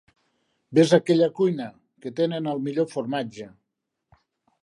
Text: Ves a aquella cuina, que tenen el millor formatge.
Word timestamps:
Ves 0.77 0.93
a 0.95 0.99
aquella 1.01 1.27
cuina, 1.39 1.67
que 2.05 2.13
tenen 2.21 2.51
el 2.55 2.65
millor 2.69 2.89
formatge. 2.97 3.49